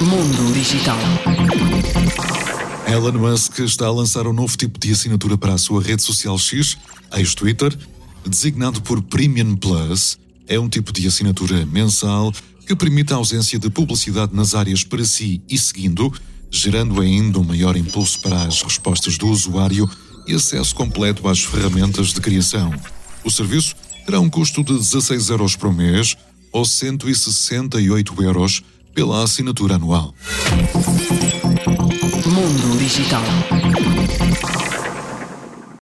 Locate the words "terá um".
24.04-24.28